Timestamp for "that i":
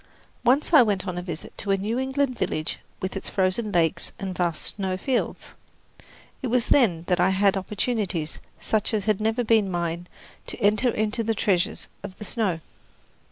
7.05-7.29